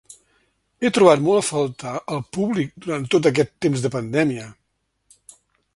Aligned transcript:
He 0.83 0.89
trobat 0.97 1.21
molt 1.25 1.41
a 1.43 1.47
faltar 1.49 1.91
el 2.15 2.23
públic 2.39 2.73
durant 2.87 3.07
tot 3.17 3.31
aquest 3.33 3.55
temps 3.67 3.85
de 3.87 3.95
pandèmia. 3.99 4.49